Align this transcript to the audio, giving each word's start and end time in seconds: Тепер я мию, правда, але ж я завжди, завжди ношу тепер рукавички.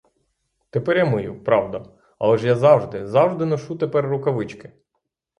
Тепер 0.69 0.97
я 0.97 1.05
мию, 1.05 1.43
правда, 1.43 1.85
але 2.19 2.37
ж 2.37 2.47
я 2.47 2.55
завжди, 2.55 3.07
завжди 3.07 3.45
ношу 3.45 3.75
тепер 3.75 4.07
рукавички. 4.09 4.71